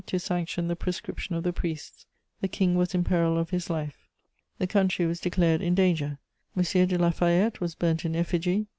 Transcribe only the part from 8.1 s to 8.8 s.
effigy.